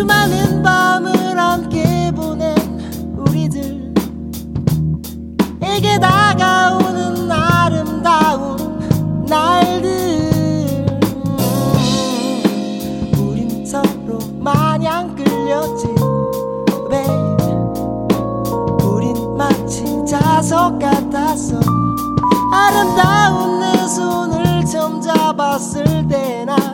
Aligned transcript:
수많은 0.00 0.62
밤을 0.62 1.38
함께 1.38 2.10
보낸 2.16 2.56
우리들에게 3.18 3.92
다가오는 6.00 7.30
아름다운 7.30 8.78
날들. 9.26 10.86
우린 13.18 13.66
서로 13.66 14.18
마냥 14.38 15.14
끌렸지 15.14 15.88
왜 16.88 17.04
우린 18.82 19.36
마치 19.36 19.84
자석 20.08 20.78
같았어 20.78 21.60
아름다운 22.54 23.60
내 23.60 23.86
손을 23.86 24.64
처음 24.64 24.98
잡았을 25.02 26.08
때나 26.08 26.69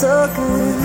so 0.00 0.32
good. 0.34 0.79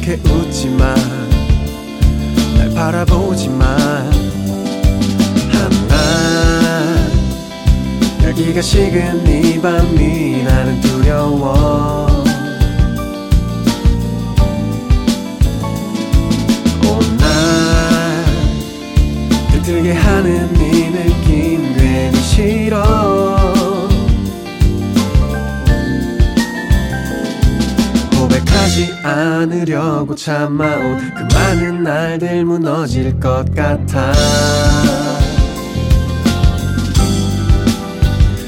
그렇게 0.00 0.14
웃지마 0.28 0.94
날 2.56 2.70
바라보지마 2.74 3.64
하나 5.52 5.92
열기가 8.22 8.60
식은 8.62 9.26
이 9.26 9.60
밤이 9.60 10.44
나는 10.44 10.80
두려워. 10.80 12.06
온날 16.84 18.24
들뜨게 19.52 19.92
하는 19.92 20.54
이 20.56 20.90
느낌 20.90 21.74
괜히 21.74 22.20
싫어. 22.20 23.17
하지 28.68 28.92
않으려고 29.02 30.14
참아온 30.14 30.98
그 31.14 31.34
많은 31.34 31.82
날들 31.82 32.44
무너질 32.44 33.18
것 33.18 33.42
같아. 33.54 34.12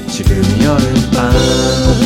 지금 0.07 0.35
여름밤. 0.61 2.00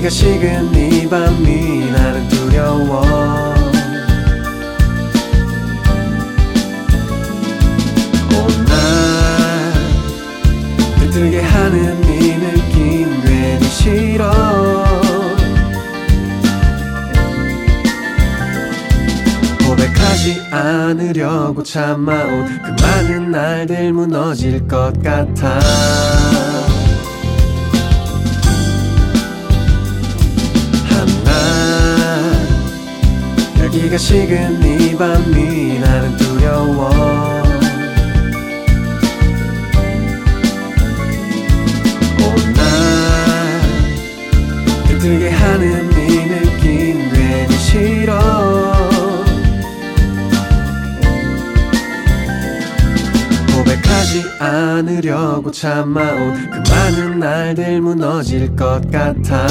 열기가 0.00 0.08
식은 0.08 0.74
이 0.74 1.08
밤이 1.08 1.90
나는 1.90 2.28
두려워. 2.28 3.02
온날 8.32 9.72
들뜨게 10.98 11.40
하는 11.42 12.02
이 12.04 12.36
느낌 12.38 13.20
괜히 13.22 13.64
싫어. 13.68 14.30
고백하지 19.66 20.40
않으려고 20.50 21.62
참아온 21.62 22.46
그 22.62 22.82
많은 22.82 23.30
날들 23.30 23.92
무너질 23.92 24.66
것 24.66 24.92
같아 25.02 25.60
열기가 33.72 33.96
식은 33.96 34.62
이 34.64 34.96
밤이 34.96 35.78
나는 35.78 36.16
두려워. 36.16 36.90
온날 42.18 42.64
들뜨게 44.88 45.30
하는 45.30 45.92
이 45.92 46.26
느낌 46.26 47.10
괜히 47.12 47.54
싫어. 47.58 48.18
고백하지 53.54 54.24
않으려고 54.40 55.52
참아온 55.52 56.50
그 56.50 56.70
많은 56.72 57.20
날들 57.20 57.80
무너질 57.80 58.56
것 58.56 58.80
같아 58.90 59.46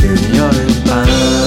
지금 0.00 0.16
여 0.34 1.39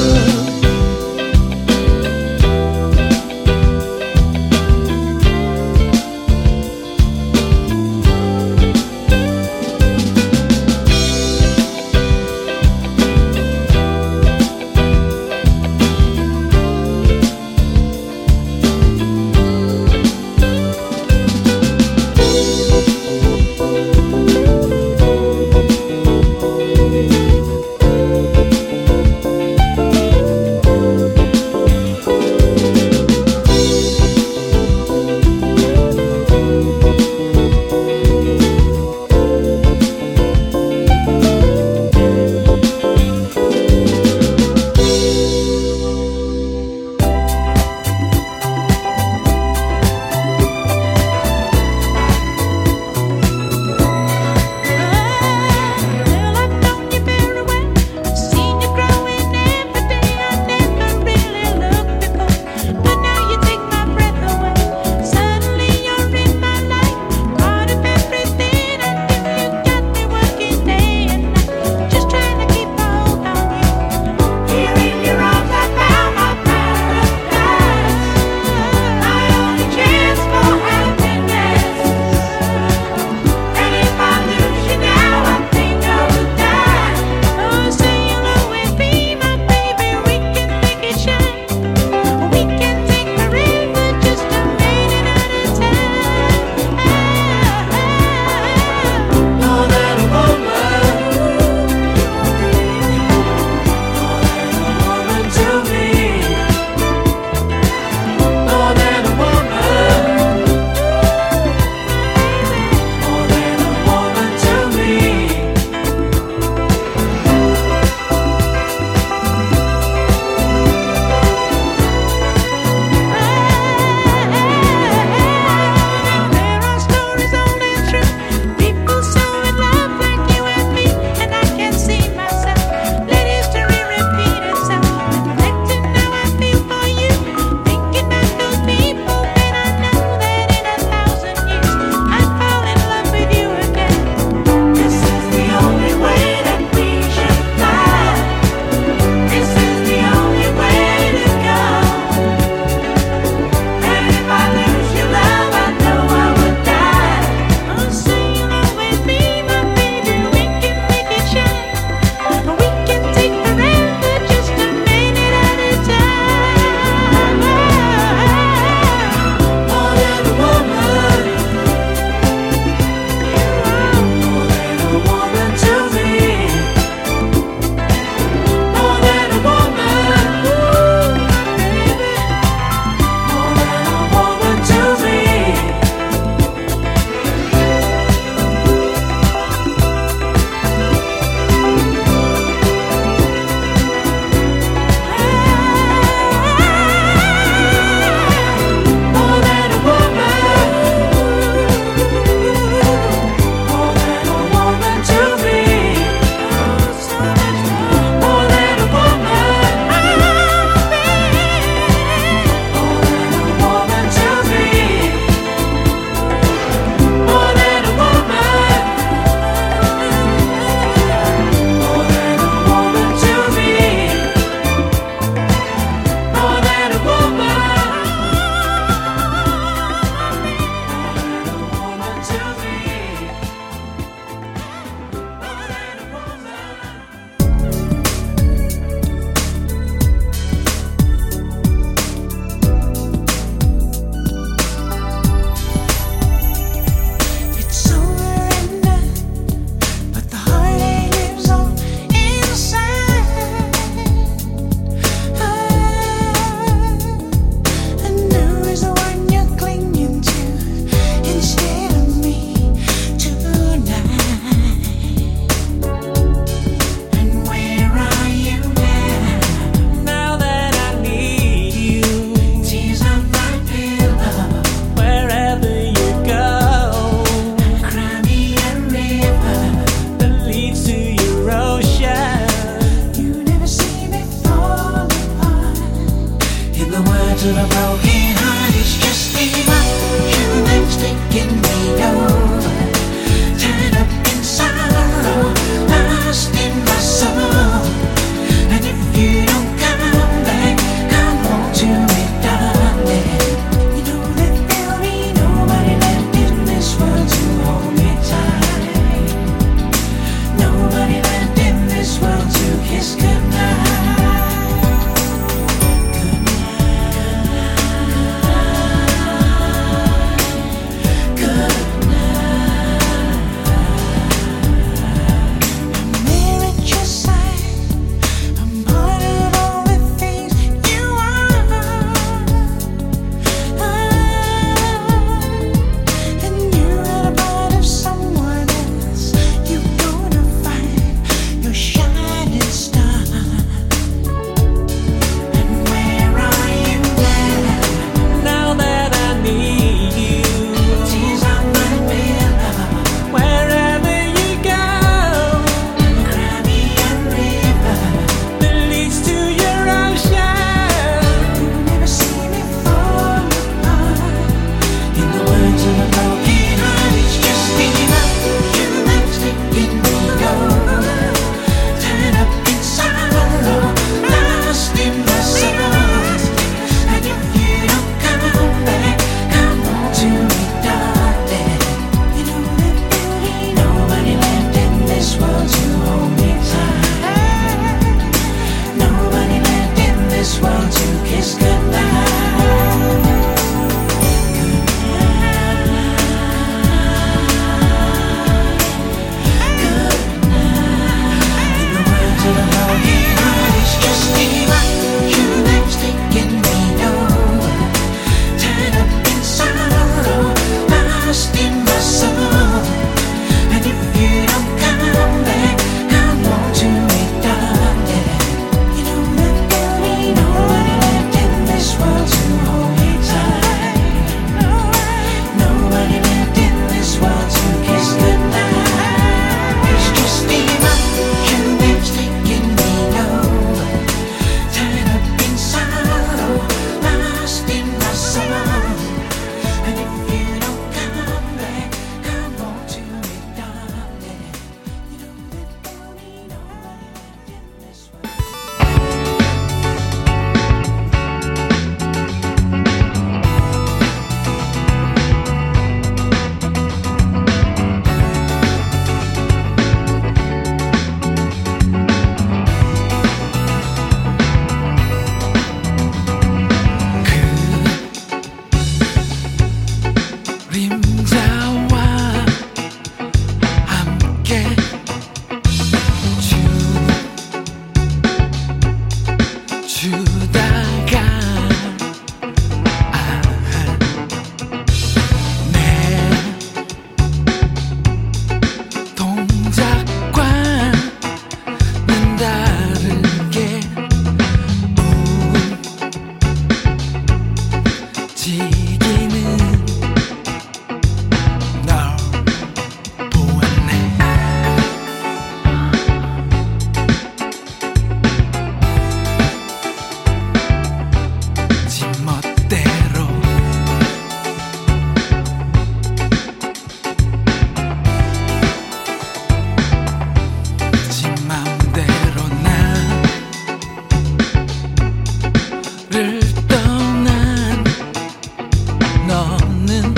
없는 529.43 530.13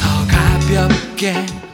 더 0.00 0.26
가볍게 0.28 1.65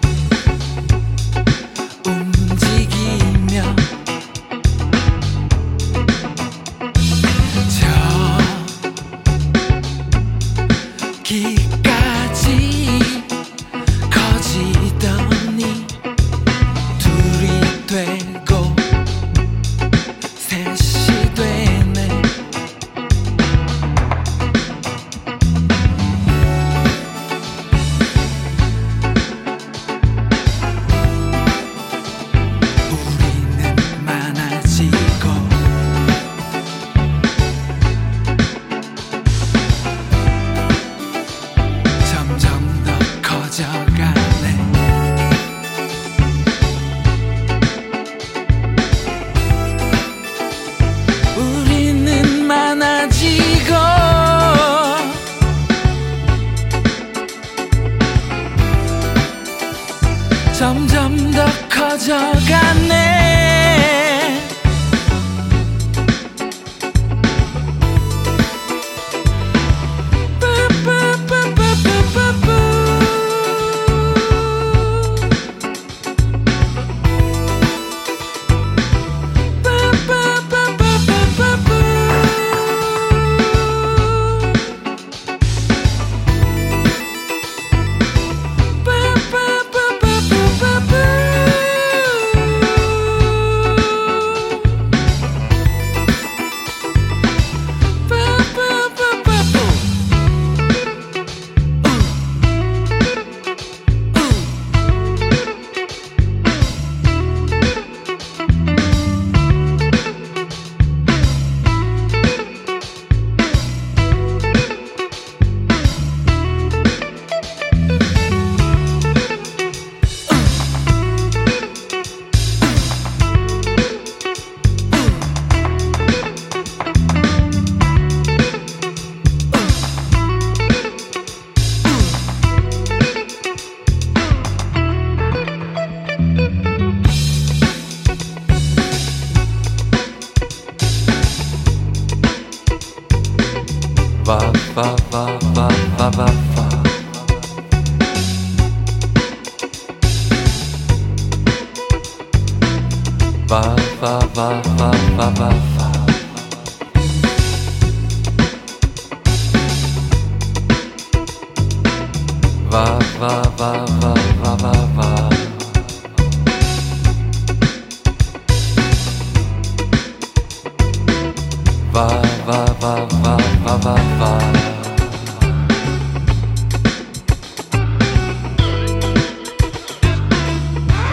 va, 172.82 172.94
va, 173.22 173.36
va, 173.64 173.74
va, 173.84 173.94
va. 174.20 174.30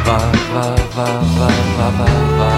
Va, 0.05 0.17
va, 0.53 0.65
va, 0.95 1.07
va, 1.37 1.51
va, 1.77 1.89
va, 1.99 2.09
va. 2.39 2.48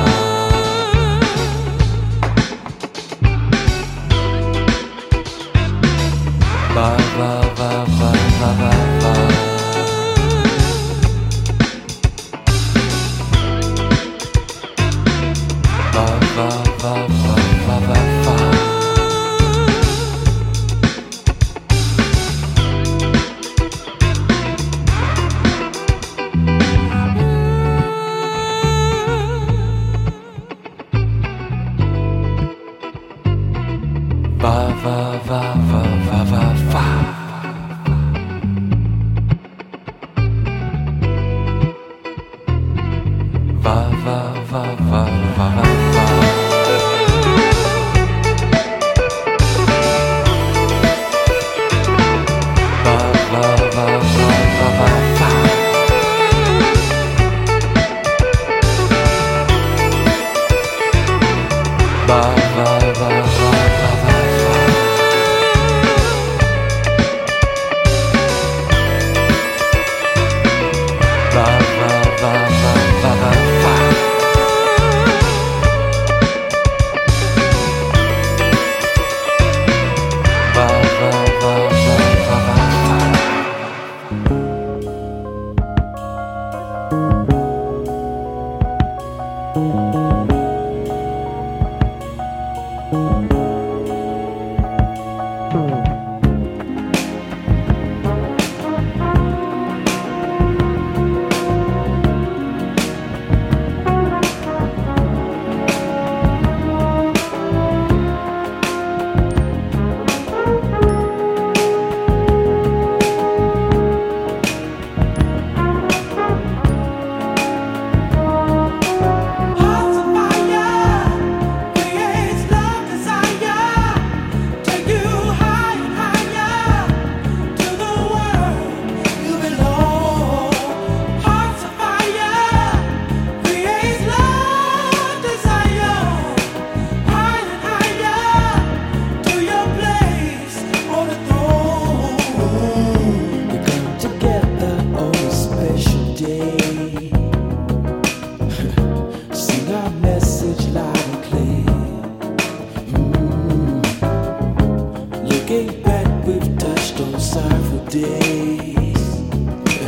looking 155.52 155.84
back, 155.84 156.26
we've 156.26 156.58
touched 156.58 157.00
on 157.02 157.20
several 157.20 157.86
days. 157.86 158.98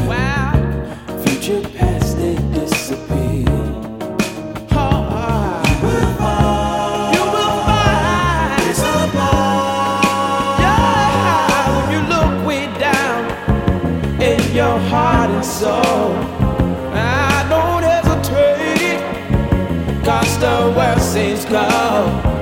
Wow. 0.07 0.53
Future 1.25 1.61
past, 1.77 2.17
they 2.17 2.35
disappear. 2.53 3.19
Your 14.53 14.77
heart 14.77 15.31
and 15.31 15.43
soul. 15.43 16.13
I 16.93 17.43
don't 17.49 17.81
hesitate 17.81 19.01
cause 20.05 20.37
the 20.37 20.71
world 20.77 21.01
seems 21.01 21.43
cold. 21.45 22.32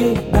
You. 0.00 0.39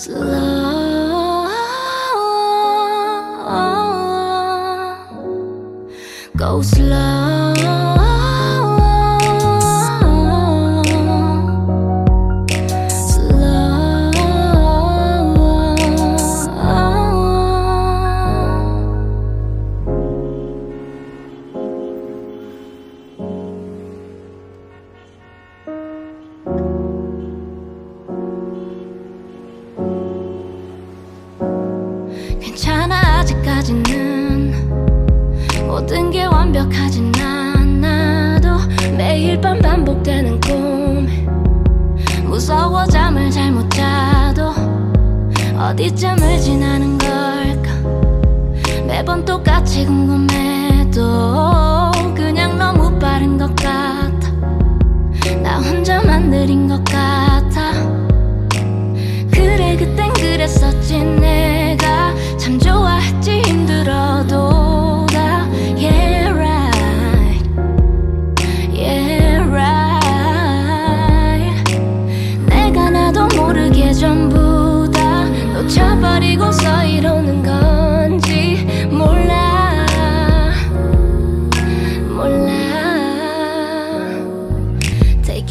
slow, 0.00 1.46
go 6.36 6.62
slow. 6.62 7.29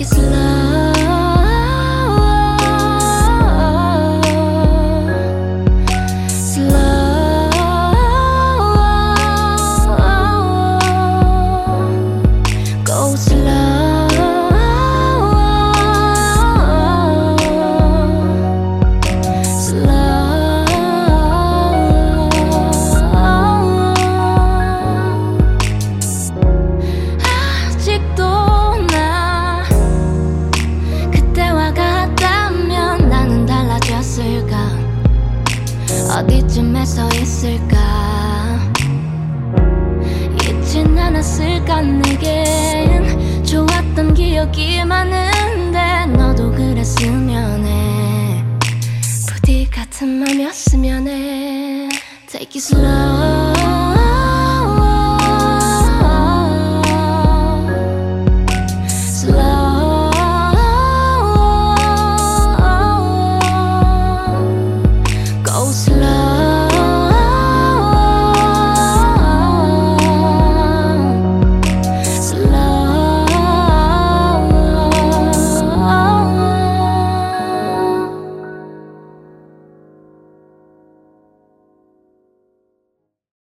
it's 0.01 0.17
love. 0.17 0.68